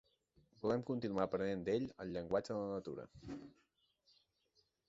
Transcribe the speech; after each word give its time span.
Volem 0.63 0.85
continuar 0.87 1.25
aprenent 1.27 1.61
d'ell 1.69 1.87
el 2.05 2.15
llenguatge 2.15 2.57
de 2.57 2.59
la 2.63 2.75
natura. 2.75 3.07